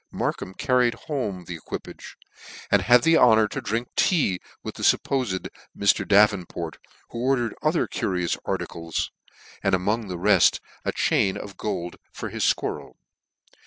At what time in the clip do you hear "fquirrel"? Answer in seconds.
12.51-12.95